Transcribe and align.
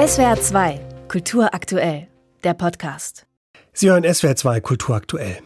SWR 0.00 0.40
2, 0.40 0.80
Kultur 1.08 1.52
aktuell, 1.52 2.08
der 2.42 2.54
Podcast. 2.54 3.26
Sie 3.74 3.90
hören 3.90 4.02
SWR 4.02 4.34
2 4.34 4.60
Kultur 4.62 4.96
aktuell. 4.96 5.36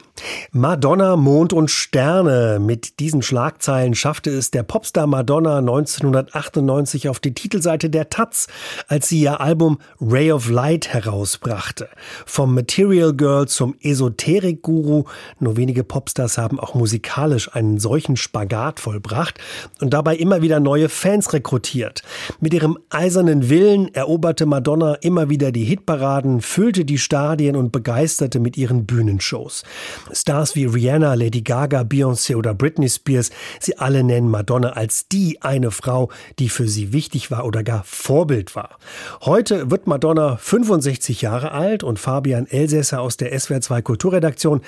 Madonna, 0.53 1.17
Mond 1.17 1.53
und 1.53 1.71
Sterne. 1.71 2.59
Mit 2.61 3.01
diesen 3.01 3.23
Schlagzeilen 3.23 3.95
schaffte 3.95 4.31
es 4.31 4.51
der 4.51 4.63
Popstar 4.63 5.07
Madonna 5.07 5.59
1998 5.59 7.09
auf 7.09 7.19
die 7.19 7.35
Titelseite 7.35 7.91
der 7.91 8.09
Taz, 8.09 8.47
als 8.87 9.09
sie 9.09 9.21
ihr 9.21 9.41
Album 9.41 9.79
Ray 10.01 10.31
of 10.31 10.49
Light 10.49 10.89
herausbrachte. 10.89 11.89
Vom 12.25 12.55
Material 12.55 13.15
Girl 13.15 13.49
zum 13.49 13.75
Esoterik-Guru. 13.81 15.05
Nur 15.41 15.57
wenige 15.57 15.83
Popstars 15.83 16.39
haben 16.39 16.61
auch 16.61 16.75
musikalisch 16.75 17.53
einen 17.55 17.79
solchen 17.79 18.17
Spagat 18.17 18.79
vollbracht 18.79 19.41
und 19.81 19.93
dabei 19.93 20.17
immer 20.17 20.43
wieder 20.43 20.61
neue 20.61 20.89
Fans 20.89 21.33
rekrutiert. 21.33 22.03
Mit 22.41 22.55
ihrem 22.55 22.79
eisernen 22.91 23.49
Willen 23.49 23.93
eroberte 23.93 24.47
Madonna 24.47 24.95
immer 24.95 25.31
wieder 25.31 25.51
die 25.51 25.65
Hitparaden, 25.65 26.41
füllte 26.41 26.85
die 26.85 26.99
Stadien 26.99 27.57
und 27.57 27.73
begeisterte 27.73 28.39
mit 28.39 28.57
ihren 28.57 28.87
Bühnenshows. 28.87 29.65
Stars 30.13 30.55
wie 30.55 30.67
Rihanna, 30.67 31.15
Lady 31.15 31.43
Gaga, 31.43 31.81
Beyoncé 31.83 32.37
oder 32.37 32.55
Britney 32.55 32.89
Spears, 32.89 33.31
sie 33.61 33.79
alle 33.79 34.05
nennen 34.05 34.31
Madonna 34.31 34.71
als 34.71 35.09
die 35.09 35.43
eine 35.43 35.71
Frau, 35.71 36.11
die 36.39 36.49
für 36.49 36.69
sie 36.69 36.93
wichtig 36.93 37.31
war 37.31 37.45
oder 37.45 37.63
gar 37.63 37.85
Vorbild 37.85 38.55
war. 38.55 38.79
Heute 39.23 39.71
wird 39.71 39.87
Madonna 39.87 40.37
65 40.37 41.23
Jahre 41.23 41.53
alt 41.53 41.83
und 41.83 41.99
Fabian 41.99 42.47
Elsässer 42.47 43.01
aus 43.01 43.17
der 43.17 43.37
SWR2 43.37 43.83
Kulturredaktion, 43.83 44.61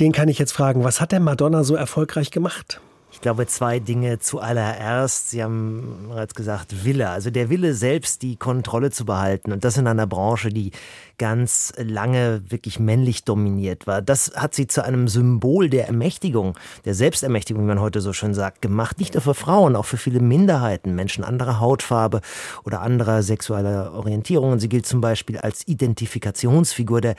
den 0.00 0.12
kann 0.12 0.28
ich 0.28 0.38
jetzt 0.38 0.52
fragen, 0.52 0.84
was 0.84 1.00
hat 1.00 1.12
denn 1.12 1.22
Madonna 1.22 1.64
so 1.64 1.74
erfolgreich 1.74 2.30
gemacht? 2.30 2.80
Ich 3.16 3.22
glaube, 3.22 3.46
zwei 3.46 3.78
Dinge 3.78 4.18
zuallererst. 4.18 5.30
Sie 5.30 5.42
haben 5.42 6.08
bereits 6.10 6.34
gesagt, 6.34 6.84
Wille. 6.84 7.08
Also 7.08 7.30
der 7.30 7.48
Wille 7.48 7.72
selbst, 7.72 8.20
die 8.20 8.36
Kontrolle 8.36 8.90
zu 8.90 9.06
behalten. 9.06 9.52
Und 9.52 9.64
das 9.64 9.78
in 9.78 9.86
einer 9.86 10.06
Branche, 10.06 10.50
die 10.50 10.72
ganz 11.16 11.72
lange 11.78 12.42
wirklich 12.50 12.78
männlich 12.78 13.24
dominiert 13.24 13.86
war. 13.86 14.02
Das 14.02 14.32
hat 14.36 14.54
sie 14.54 14.66
zu 14.66 14.84
einem 14.84 15.08
Symbol 15.08 15.70
der 15.70 15.86
Ermächtigung, 15.86 16.58
der 16.84 16.94
Selbstermächtigung, 16.94 17.62
wie 17.62 17.68
man 17.68 17.80
heute 17.80 18.02
so 18.02 18.12
schön 18.12 18.34
sagt, 18.34 18.60
gemacht. 18.60 18.98
Nicht 18.98 19.14
nur 19.14 19.22
für 19.22 19.32
Frauen, 19.32 19.76
auch 19.76 19.86
für 19.86 19.96
viele 19.96 20.20
Minderheiten, 20.20 20.94
Menschen 20.94 21.24
anderer 21.24 21.58
Hautfarbe 21.58 22.20
oder 22.64 22.82
anderer 22.82 23.22
sexueller 23.22 23.94
Orientierung. 23.94 24.52
Und 24.52 24.60
sie 24.60 24.68
gilt 24.68 24.84
zum 24.84 25.00
Beispiel 25.00 25.38
als 25.38 25.66
Identifikationsfigur 25.66 27.00
der 27.00 27.14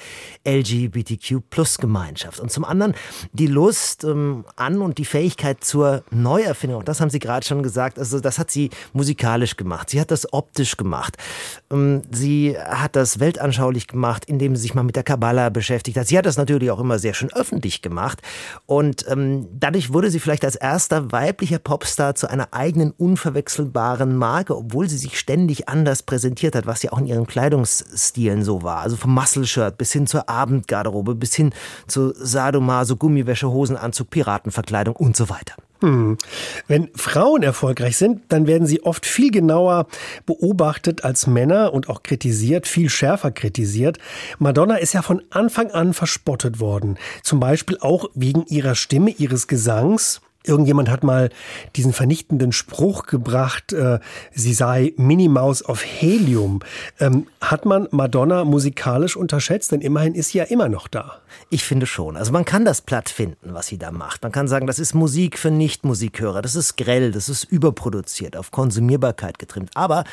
LGBTQ-Plus-Gemeinschaft. 0.48 2.40
Und 2.40 2.52
zum 2.52 2.66
anderen 2.66 2.94
die 3.34 3.48
Lust 3.48 4.04
ähm, 4.04 4.46
an 4.56 4.84
und 4.84 5.00
die 5.00 5.06
Fähigkeit 5.06 5.64
zur 5.64 5.87
Neuerfindung. 6.12 6.86
Das 6.86 7.02
haben 7.02 7.10
Sie 7.10 7.20
gerade 7.20 7.46
schon 7.46 7.64
gesagt. 7.64 8.00
Also 8.00 8.20
das 8.20 8.40
hat 8.40 8.52
sie 8.52 8.70
musikalisch 8.94 9.58
gemacht. 9.58 9.90
Sie 9.90 10.00
hat 10.00 10.12
das 10.12 10.32
optisch 10.34 10.78
gemacht. 10.78 11.18
Ähm, 11.72 12.02
sie 12.12 12.58
hat 12.58 12.96
das 12.96 13.20
weltanschaulich 13.20 13.88
gemacht, 13.88 14.26
indem 14.26 14.56
sie 14.56 14.64
sich 14.64 14.76
mal 14.76 14.84
mit 14.84 14.96
der 14.96 15.04
Kabbala 15.04 15.50
beschäftigt 15.50 15.98
hat. 15.98 16.08
Sie 16.08 16.18
hat 16.18 16.26
das 16.26 16.38
natürlich 16.38 16.72
auch 16.72 16.80
immer 16.80 17.00
sehr 17.00 17.14
schön 17.14 17.32
öffentlich 17.34 17.82
gemacht. 17.82 18.22
Und 18.66 19.06
ähm, 19.10 19.48
dadurch 19.52 19.94
wurde 19.94 20.10
sie 20.10 20.20
vielleicht 20.20 20.46
als 20.46 20.56
erster 20.56 21.12
weiblicher 21.12 21.60
Popstar 21.60 22.16
zu 22.16 22.30
einer 22.30 22.54
eigenen 22.54 22.92
unverwechselbaren 22.92 24.16
Marke, 24.16 24.56
obwohl 24.56 24.90
sie 24.90 24.98
sich 24.98 25.20
ständig 25.20 25.70
anders 25.70 26.04
präsentiert 26.04 26.56
hat, 26.56 26.66
was 26.66 26.84
ja 26.84 26.92
auch 26.92 27.00
in 27.00 27.08
ihren 27.08 27.28
Kleidungsstilen 27.28 28.44
so 28.44 28.64
war. 28.64 28.80
Also 28.80 28.96
vom 28.96 29.14
Muscle-Shirt 29.14 29.78
bis 29.78 29.92
hin 29.92 30.08
zur 30.08 30.30
Abendgarderobe, 30.30 31.16
bis 31.16 31.36
hin 31.36 31.54
zu 31.88 32.14
Sadomaso, 32.16 32.96
Gummiwäsche, 32.96 33.50
Hosenanzug, 33.50 34.10
Piratenverkleidung 34.10 34.96
und 34.96 35.16
so 35.16 35.30
weiter. 35.30 35.56
Hm. 35.82 36.18
Wenn 36.68 36.90
Frauen 36.96 37.44
erfolgreich 37.44 37.98
sind, 37.98 38.22
dann 38.30 38.48
werden 38.48 38.66
sie 38.66 38.84
oft 38.84 39.06
viel 39.06 39.32
genauer 39.32 39.88
beobachtet 40.26 41.04
als 41.04 41.28
Männer 41.28 41.74
und 41.74 41.90
auch 41.90 42.02
kritisiert, 42.04 42.68
viel 42.68 42.90
schärfer 42.90 43.32
kritisiert. 43.32 44.00
Madonna 44.40 44.78
ist 44.78 44.94
ja 44.94 45.02
von 45.02 45.22
Anfang 45.30 45.72
an 45.72 45.94
verspottet 45.94 46.60
worden. 46.60 46.98
Zum 47.22 47.40
Beispiel 47.40 47.78
auch 47.80 48.10
wegen 48.16 48.46
ihrer 48.48 48.76
Stimme, 48.76 49.12
ihres 49.12 49.48
Gesangs. 49.48 50.22
Irgendjemand 50.48 50.90
hat 50.90 51.04
mal 51.04 51.30
diesen 51.76 51.94
vernichtenden 51.94 52.52
Spruch 52.52 53.06
gebracht, 53.06 53.74
äh, 53.74 54.00
sie 54.34 54.54
sei 54.54 54.94
Minimaus 54.98 55.62
auf 55.62 55.84
Helium. 55.84 56.60
Ähm, 57.00 57.28
hat 57.42 57.66
man 57.66 57.88
Madonna 57.92 58.46
musikalisch 58.46 59.16
unterschätzt? 59.16 59.72
Denn 59.72 59.82
immerhin 59.82 60.16
ist 60.16 60.30
sie 60.30 60.40
ja 60.40 60.46
immer 60.46 60.70
noch 60.70 60.88
da. 60.88 61.22
Ich 61.50 61.64
finde 61.64 61.86
schon. 61.86 62.18
Also 62.18 62.32
man 62.32 62.46
kann 62.46 62.66
das 62.66 62.82
platt 62.82 63.10
finden, 63.10 63.54
was 63.54 63.68
sie 63.68 63.78
da 63.78 63.92
macht. 63.92 64.24
Man 64.24 64.32
kann 64.32 64.48
sagen, 64.48 64.68
das 64.68 64.80
ist 64.80 64.94
Musik 64.94 65.38
für 65.38 65.52
Nicht-Musikhörer. 65.52 66.42
Das 66.42 66.56
ist 66.56 66.78
grell, 66.78 67.12
das 67.12 67.30
ist 67.30 67.44
überproduziert, 67.44 68.36
auf 68.36 68.52
Konsumierbarkeit 68.52 69.40
getrimmt. 69.40 69.72
Aber 69.76 70.04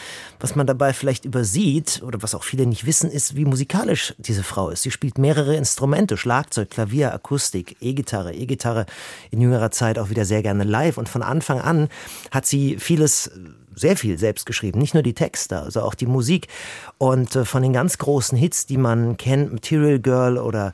was 0.40 0.56
man 0.56 0.66
dabei 0.66 0.92
vielleicht 0.92 1.24
übersieht, 1.24 2.02
oder 2.04 2.22
was 2.22 2.34
auch 2.34 2.44
viele 2.44 2.66
nicht 2.66 2.86
wissen, 2.86 3.10
ist, 3.10 3.36
wie 3.36 3.44
musikalisch 3.44 4.14
diese 4.18 4.42
Frau 4.42 4.70
ist. 4.70 4.82
Sie 4.82 4.90
spielt 4.90 5.18
mehrere 5.18 5.56
Instrumente, 5.56 6.16
Schlagzeug, 6.16 6.70
Klavier, 6.70 7.12
Akustik, 7.12 7.76
E-Gitarre, 7.80 8.34
E-Gitarre 8.34 8.86
in 9.30 9.40
jüngerer 9.40 9.70
Zeit 9.70 9.98
auch 9.98 10.10
wieder 10.10 10.23
sehr 10.24 10.42
gerne 10.42 10.64
live. 10.64 10.98
Und 10.98 11.08
von 11.08 11.22
Anfang 11.22 11.60
an 11.60 11.88
hat 12.30 12.46
sie 12.46 12.78
vieles 12.78 13.30
sehr 13.76 13.96
viel 13.96 14.18
selbst 14.18 14.46
geschrieben, 14.46 14.78
nicht 14.78 14.94
nur 14.94 15.02
die 15.02 15.14
Texte, 15.14 15.60
also 15.60 15.82
auch 15.82 15.94
die 15.94 16.06
Musik. 16.06 16.48
Und 16.98 17.34
äh, 17.36 17.44
von 17.44 17.62
den 17.62 17.72
ganz 17.72 17.98
großen 17.98 18.38
Hits, 18.38 18.66
die 18.66 18.78
man 18.78 19.16
kennt, 19.16 19.52
Material 19.52 19.98
Girl 19.98 20.38
oder 20.38 20.72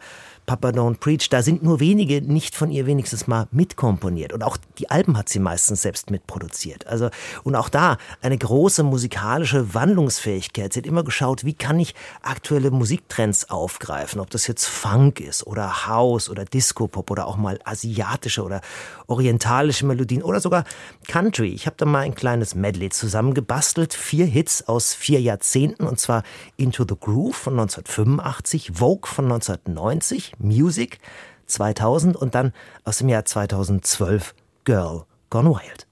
Papa 0.51 0.71
Don't 0.71 0.99
Preach, 0.99 1.29
da 1.31 1.43
sind 1.43 1.63
nur 1.63 1.79
wenige 1.79 2.23
nicht 2.23 2.57
von 2.57 2.73
ihr 2.73 2.85
wenigstens 2.85 3.29
mal 3.29 3.47
mitkomponiert. 3.53 4.33
Und 4.33 4.43
auch 4.43 4.57
die 4.79 4.91
Alben 4.91 5.17
hat 5.17 5.29
sie 5.29 5.39
meistens 5.39 5.83
selbst 5.83 6.11
mitproduziert. 6.11 6.89
Also, 6.89 7.11
und 7.45 7.55
auch 7.55 7.69
da 7.69 7.99
eine 8.21 8.37
große 8.37 8.83
musikalische 8.83 9.75
Wandlungsfähigkeit. 9.75 10.73
Sie 10.73 10.81
hat 10.81 10.87
immer 10.89 11.05
geschaut, 11.05 11.45
wie 11.45 11.55
kann 11.55 11.79
ich 11.79 11.95
aktuelle 12.23 12.73
Musiktrends 12.73 13.49
aufgreifen? 13.49 14.21
Ob 14.21 14.31
das 14.31 14.49
jetzt 14.49 14.67
Funk 14.67 15.21
ist 15.21 15.47
oder 15.47 15.87
House 15.87 16.29
oder 16.29 16.45
Disco-Pop 16.45 17.13
oder 17.13 17.29
auch 17.29 17.37
mal 17.37 17.61
asiatische 17.63 18.43
oder 18.43 18.61
orientalische 19.07 19.87
Melodien 19.87 20.25
oder 20.25 20.41
sogar 20.41 20.65
Country. 21.07 21.53
Ich 21.53 21.67
habe 21.67 21.77
da 21.79 21.85
mal 21.85 22.01
ein 22.01 22.17
kleines 22.17 22.57
Medley 22.57 22.89
zusammengebastelt. 22.89 23.95
Vier 23.95 24.27
Hits 24.27 24.67
aus 24.67 24.95
vier 24.95 25.21
Jahrzehnten 25.21 25.87
und 25.87 26.01
zwar 26.01 26.25
Into 26.57 26.85
the 26.89 26.97
Groove 26.99 27.37
von 27.37 27.53
1985, 27.53 28.73
Vogue 28.75 29.09
von 29.09 29.27
1990, 29.27 30.33
Music 30.41 30.99
2000 31.47 32.17
und 32.17 32.35
dann 32.35 32.53
aus 32.85 32.99
dem 32.99 33.09
Jahr 33.09 33.25
2012 33.25 34.35
Girl 34.65 35.05
Gone 35.31 35.51
Wild. 35.51 35.87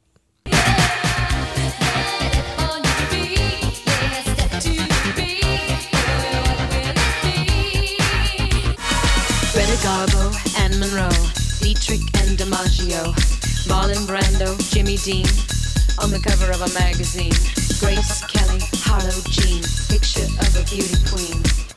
Marlon 13.68 14.06
Brando, 14.06 14.56
Jimmy 14.70 14.96
Dean, 14.96 15.26
on 16.02 16.10
the 16.10 16.18
cover 16.18 16.50
of 16.50 16.62
a 16.62 16.72
magazine. 16.78 17.32
Grace 17.80 18.24
Kelly, 18.26 18.60
Harlow 18.82 19.20
Jean, 19.30 19.62
picture 19.88 20.24
of 20.40 20.56
a 20.56 20.64
beauty 20.64 20.96
queen. 21.06 21.67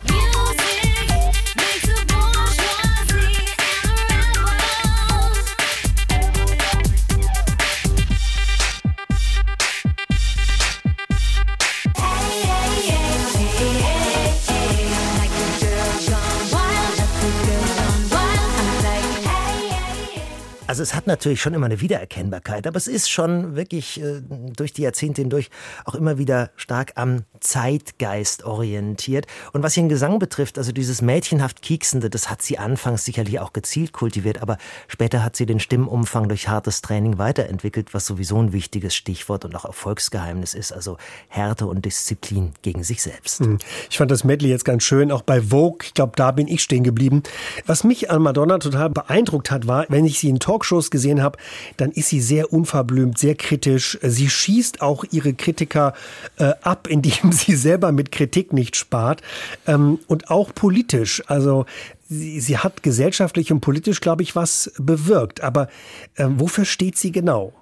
Also 20.72 20.84
es 20.84 20.96
hat 20.96 21.06
natürlich 21.06 21.42
schon 21.42 21.54
immer 21.54 21.66
eine 21.66 21.82
Wiedererkennbarkeit, 21.82 22.66
aber 22.66 22.78
es 22.78 22.88
ist 22.88 23.10
schon 23.12 23.58
wirklich 23.58 24.02
äh, 24.02 24.22
durch 24.56 24.72
die 24.72 24.84
Jahrzehnte 24.84 25.22
hindurch 25.22 25.50
auch 25.84 25.96
immer 25.96 26.18
wieder 26.18 26.50
stark 26.56 26.94
am 26.96 27.26
Zeitgeist 27.42 28.46
orientiert. 28.46 29.28
Und 29.52 29.64
was 29.64 29.76
ihren 29.76 29.90
Gesang 29.90 30.18
betrifft, 30.18 30.58
also 30.58 30.72
dieses 30.72 31.02
mädchenhaft 31.02 31.62
Kieksende, 31.62 32.10
das 32.10 32.30
hat 32.30 32.42
sie 32.42 32.58
anfangs 32.58 33.04
sicherlich 33.04 33.42
auch 33.42 33.52
gezielt 33.52 33.92
kultiviert, 33.92 34.42
aber 34.42 34.58
später 34.88 35.26
hat 35.26 35.36
sie 35.36 35.46
den 35.46 35.60
Stimmumfang 35.60 36.30
durch 36.30 36.48
hartes 36.48 36.82
Training 36.82 37.18
weiterentwickelt, 37.18 37.94
was 37.94 38.06
sowieso 38.06 38.42
ein 38.42 38.54
wichtiges 38.54 38.96
Stichwort 38.96 39.44
und 39.44 39.54
auch 39.58 39.66
Erfolgsgeheimnis 39.66 40.54
ist, 40.54 40.72
also 40.72 40.96
Härte 41.28 41.68
und 41.68 41.84
Disziplin 41.84 42.54
gegen 42.62 42.86
sich 42.86 43.02
selbst. 43.02 43.42
Hm. 43.42 43.58
Ich 43.90 43.98
fand 43.98 44.10
das 44.10 44.24
Medley 44.24 44.48
jetzt 44.48 44.64
ganz 44.64 44.84
schön, 44.84 45.12
auch 45.12 45.24
bei 45.24 45.42
Vogue, 45.42 45.80
ich 45.84 45.94
glaube, 45.94 46.14
da 46.16 46.32
bin 46.32 46.48
ich 46.48 46.64
stehen 46.64 46.86
geblieben. 46.86 47.24
Was 47.66 47.84
mich 47.84 48.10
an 48.10 48.22
Madonna 48.22 48.58
total 48.60 48.90
beeindruckt 48.90 49.52
hat, 49.52 49.68
war, 49.68 49.86
wenn 49.90 50.06
ich 50.06 50.18
sie 50.18 50.30
in 50.30 50.40
Talkshows 50.62 50.92
gesehen 50.92 51.22
habe, 51.22 51.38
dann 51.78 51.92
ist 51.92 52.10
sie 52.10 52.22
sehr 52.22 52.54
unverblümt, 52.54 53.18
sehr 53.18 53.36
kritisch. 53.36 53.98
Sie 54.02 54.30
schießt 54.30 54.82
auch 54.82 55.04
ihre 55.12 55.34
Kritiker 55.34 55.94
äh, 56.38 56.54
ab, 56.62 56.88
indem 56.90 57.32
sie 57.32 57.56
selber 57.56 57.92
mit 57.92 58.12
Kritik 58.12 58.54
nicht 58.54 58.76
spart. 58.76 59.22
Ähm, 59.68 60.00
und 60.08 60.30
auch 60.30 60.54
politisch. 60.54 61.24
Also 61.28 61.66
sie, 62.10 62.40
sie 62.40 62.58
hat 62.58 62.84
gesellschaftlich 62.84 63.52
und 63.52 63.62
politisch, 63.62 64.02
glaube 64.02 64.24
ich, 64.24 64.36
was 64.36 64.72
bewirkt. 64.78 65.42
Aber 65.42 65.68
äh, 66.16 66.28
wofür 66.28 66.66
steht 66.66 66.98
sie 66.98 67.12
genau? 67.12 67.54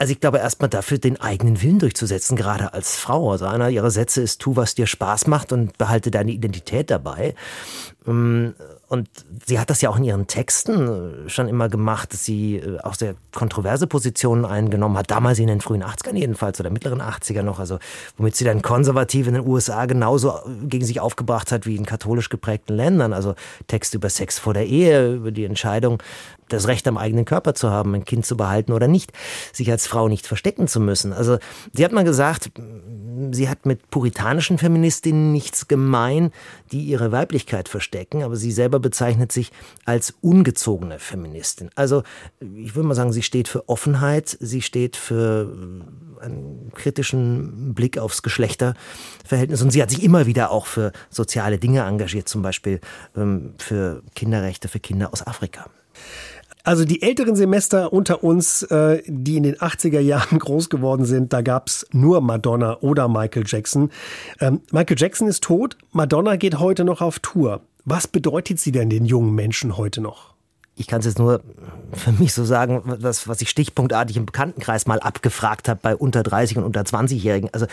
Also 0.00 0.12
ich 0.12 0.20
glaube 0.20 0.38
erstmal 0.38 0.70
dafür, 0.70 0.98
den 0.98 1.20
eigenen 1.20 1.60
Willen 1.60 1.80
durchzusetzen, 1.80 2.36
gerade 2.36 2.72
als 2.72 2.96
Frau. 2.96 3.32
Also 3.32 3.46
einer 3.46 3.68
ihrer 3.68 3.90
Sätze 3.90 4.22
ist, 4.22 4.40
tu, 4.40 4.54
was 4.54 4.76
dir 4.76 4.86
Spaß 4.86 5.26
macht 5.26 5.52
und 5.52 5.76
behalte 5.76 6.12
deine 6.12 6.30
Identität 6.30 6.88
dabei. 6.88 7.34
Ähm, 8.06 8.54
und 8.88 9.08
sie 9.46 9.58
hat 9.58 9.68
das 9.68 9.82
ja 9.82 9.90
auch 9.90 9.98
in 9.98 10.04
ihren 10.04 10.26
Texten 10.26 11.26
äh, 11.26 11.28
schon 11.28 11.46
immer 11.48 11.68
gemacht, 11.68 12.12
dass 12.12 12.24
sie 12.24 12.56
äh, 12.56 12.80
auch 12.80 12.94
sehr 12.94 13.14
kontroverse 13.34 13.86
Positionen 13.86 14.44
eingenommen 14.46 14.96
hat, 14.96 15.10
damals 15.10 15.38
in 15.38 15.48
den 15.48 15.60
frühen 15.60 15.84
80ern 15.84 16.16
jedenfalls 16.16 16.58
oder 16.58 16.70
mittleren 16.70 17.02
80er 17.02 17.42
noch, 17.42 17.58
also 17.58 17.78
womit 18.16 18.34
sie 18.34 18.44
dann 18.44 18.62
konservativ 18.62 19.26
in 19.26 19.34
den 19.34 19.46
USA 19.46 19.84
genauso 19.86 20.30
äh, 20.30 20.66
gegen 20.66 20.86
sich 20.86 21.00
aufgebracht 21.00 21.52
hat 21.52 21.66
wie 21.66 21.76
in 21.76 21.84
katholisch 21.84 22.30
geprägten 22.30 22.74
Ländern, 22.74 23.12
also 23.12 23.34
Texte 23.66 23.98
über 23.98 24.08
Sex 24.08 24.38
vor 24.38 24.54
der 24.54 24.66
Ehe, 24.66 25.14
über 25.14 25.32
die 25.32 25.44
Entscheidung, 25.44 26.02
das 26.48 26.66
Recht 26.66 26.88
am 26.88 26.96
eigenen 26.96 27.26
Körper 27.26 27.54
zu 27.54 27.70
haben, 27.70 27.94
ein 27.94 28.04
Kind 28.04 28.24
zu 28.24 28.36
behalten 28.36 28.72
oder 28.72 28.88
nicht, 28.88 29.12
sich 29.52 29.70
als 29.70 29.86
Frau 29.86 30.08
nicht 30.08 30.26
verstecken 30.26 30.66
zu 30.66 30.80
müssen. 30.80 31.12
Also 31.12 31.38
sie 31.74 31.84
hat 31.84 31.92
mal 31.92 32.04
gesagt, 32.04 32.50
sie 33.32 33.48
hat 33.48 33.66
mit 33.66 33.90
puritanischen 33.90 34.56
Feministinnen 34.56 35.32
nichts 35.32 35.68
gemein, 35.68 36.32
die 36.72 36.84
ihre 36.84 37.12
Weiblichkeit 37.12 37.68
verstecken, 37.88 38.22
aber 38.22 38.36
sie 38.36 38.52
selber 38.52 38.78
bezeichnet 38.78 39.32
sich 39.32 39.50
als 39.84 40.14
ungezogene 40.20 40.98
Feministin. 40.98 41.70
Also 41.74 42.02
ich 42.40 42.74
würde 42.74 42.88
mal 42.88 42.94
sagen, 42.94 43.12
sie 43.12 43.22
steht 43.22 43.48
für 43.48 43.68
Offenheit, 43.68 44.36
sie 44.40 44.62
steht 44.62 44.96
für 44.96 45.50
einen 46.20 46.70
kritischen 46.74 47.74
Blick 47.74 47.98
aufs 47.98 48.22
Geschlechterverhältnis 48.22 49.62
und 49.62 49.70
sie 49.70 49.80
hat 49.80 49.90
sich 49.90 50.02
immer 50.02 50.26
wieder 50.26 50.50
auch 50.50 50.66
für 50.66 50.92
soziale 51.10 51.58
Dinge 51.58 51.82
engagiert, 51.82 52.28
zum 52.28 52.42
Beispiel 52.42 52.80
ähm, 53.16 53.54
für 53.58 54.02
Kinderrechte 54.14 54.68
für 54.68 54.80
Kinder 54.80 55.12
aus 55.12 55.26
Afrika. 55.26 55.70
Also 56.68 56.84
die 56.84 57.00
älteren 57.00 57.34
Semester 57.34 57.94
unter 57.94 58.22
uns, 58.22 58.62
äh, 58.64 59.02
die 59.06 59.38
in 59.38 59.42
den 59.42 59.56
80er 59.56 60.00
Jahren 60.00 60.38
groß 60.38 60.68
geworden 60.68 61.06
sind, 61.06 61.32
da 61.32 61.40
gab's 61.40 61.86
nur 61.92 62.20
Madonna 62.20 62.76
oder 62.82 63.08
Michael 63.08 63.44
Jackson. 63.46 63.90
Ähm, 64.38 64.60
Michael 64.70 64.98
Jackson 64.98 65.28
ist 65.28 65.42
tot, 65.42 65.78
Madonna 65.92 66.36
geht 66.36 66.58
heute 66.58 66.84
noch 66.84 67.00
auf 67.00 67.20
Tour. 67.20 67.62
Was 67.90 68.06
bedeutet 68.06 68.60
sie 68.60 68.70
denn 68.70 68.90
den 68.90 69.06
jungen 69.06 69.34
Menschen 69.34 69.78
heute 69.78 70.02
noch? 70.02 70.34
ich 70.78 70.86
kann 70.86 71.00
es 71.00 71.06
jetzt 71.06 71.18
nur 71.18 71.42
für 71.92 72.12
mich 72.12 72.32
so 72.32 72.44
sagen, 72.44 72.82
was, 72.84 73.26
was 73.26 73.40
ich 73.40 73.50
stichpunktartig 73.50 74.16
im 74.16 74.26
Bekanntenkreis 74.26 74.86
mal 74.86 75.00
abgefragt 75.00 75.68
habe 75.68 75.80
bei 75.82 75.96
unter 75.96 76.22
30 76.22 76.58
und 76.58 76.64
unter 76.64 76.82
20-Jährigen. 76.82 77.50
Also 77.52 77.66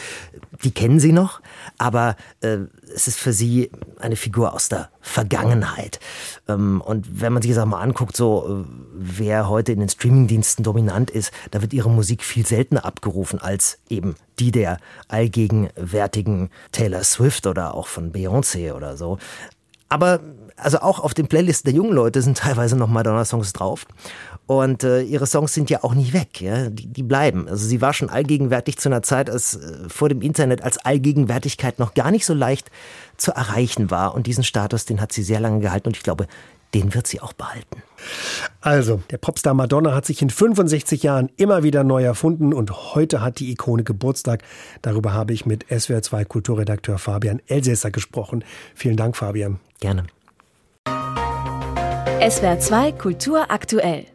die 0.63 0.71
kennen 0.71 1.00
sie 1.00 1.12
noch, 1.12 1.39
aber 1.77 2.15
äh, 2.41 2.57
es 2.94 3.07
ist 3.07 3.19
für 3.19 3.31
sie 3.31 3.69
eine 4.00 4.15
Figur 4.15 4.53
aus 4.53 4.69
der 4.69 4.89
Vergangenheit. 5.01 6.00
Ähm, 6.47 6.81
und 6.81 7.21
wenn 7.21 7.31
man 7.31 7.44
sich 7.44 7.53
das 7.53 7.62
auch 7.62 7.67
mal 7.67 7.81
anguckt, 7.81 8.17
so 8.17 8.65
äh, 8.65 8.67
wer 8.95 9.50
heute 9.50 9.71
in 9.71 9.79
den 9.79 9.89
Streamingdiensten 9.89 10.63
dominant 10.63 11.12
ist, 11.12 11.31
da 11.51 11.62
wird 11.62 11.73
ihre 11.73 11.91
Musik 11.91 12.23
viel 12.23 12.45
seltener 12.45 12.85
abgerufen 12.85 13.39
als 13.39 13.77
eben 13.88 14.15
die 14.39 14.51
der 14.51 14.79
allgegenwärtigen 15.07 16.50
Taylor 16.71 17.03
Swift 17.03 17.47
oder 17.47 17.73
auch 17.73 17.88
von 17.88 18.12
Beyoncé 18.12 18.73
oder 18.73 18.97
so. 18.97 19.17
Aber 19.90 20.20
also 20.58 20.80
auch 20.80 21.00
auf 21.00 21.14
den 21.14 21.28
Playlisten 21.28 21.70
der 21.70 21.76
jungen 21.76 21.94
Leute 21.94 22.22
sind 22.22 22.38
teilweise 22.40 22.76
noch 22.76 22.88
Madonna-Songs 22.88 23.54
drauf. 23.54 23.86
Und 24.48 24.84
äh, 24.84 25.02
ihre 25.02 25.26
Songs 25.26 25.54
sind 25.54 25.72
ja 25.72 25.84
auch 25.84 25.96
nicht 25.96 26.14
weg, 26.14 26.40
ja? 26.40 26.70
Die, 26.70 26.86
die 26.86 27.02
bleiben. 27.02 27.48
Also 27.50 27.66
sie 27.66 27.82
war 27.82 27.94
schon 27.94 28.10
allgegenwärtig 28.10 28.78
zu 28.78 28.90
einer 28.90 29.02
Zeit, 29.02 29.30
als 29.30 29.56
äh, 29.56 29.90
vor 29.90 30.08
dem 30.08 30.22
Internet 30.22 30.62
als 30.62 30.78
Allgegenwärtigkeit 30.78 31.80
noch 31.80 31.96
gar 31.96 32.12
nicht 32.12 32.28
so 32.28 32.36
leicht 32.36 32.70
zu 33.18 33.32
erreichen 33.32 33.90
war. 33.90 34.14
Und 34.14 34.28
diesen 34.28 34.44
Status, 34.44 34.86
den 34.86 35.02
hat 35.02 35.12
sie 35.12 35.24
sehr 35.24 35.40
lange 35.40 35.62
gehalten 35.62 35.88
und 35.88 35.98
ich 35.98 36.04
glaube, 36.04 36.28
den 36.73 36.94
wird 36.94 37.07
sie 37.07 37.21
auch 37.21 37.33
behalten. 37.33 37.81
Also, 38.62 39.01
der 39.09 39.17
Popstar 39.17 39.53
Madonna 39.53 39.94
hat 39.94 40.06
sich 40.06 40.21
in 40.21 40.29
65 40.29 41.03
Jahren 41.03 41.29
immer 41.38 41.63
wieder 41.63 41.83
neu 41.83 42.03
erfunden 42.03 42.53
und 42.53 42.95
heute 42.95 43.21
hat 43.21 43.39
die 43.39 43.51
Ikone 43.51 43.83
Geburtstag. 43.83 44.44
Darüber 44.81 45.13
habe 45.13 45.33
ich 45.33 45.45
mit 45.45 45.65
SWR2 45.67 46.25
Kulturredakteur 46.25 46.97
Fabian 46.97 47.41
Elsässer 47.47 47.91
gesprochen. 47.91 48.44
Vielen 48.73 48.97
Dank, 48.97 49.15
Fabian. 49.15 49.59
Gerne. 49.79 50.06
SWR2 52.19 52.97
Kultur 52.97 53.51
aktuell. 53.51 54.06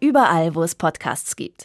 Überall, 0.00 0.54
wo 0.54 0.62
es 0.62 0.74
Podcasts 0.74 1.34
gibt. 1.34 1.62